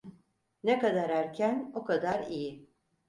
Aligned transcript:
Ne 0.63 0.79
kadar 0.79 1.09
erken, 1.09 1.71
o 1.75 1.83
kadar 1.85 2.27
iyi. 2.27 2.67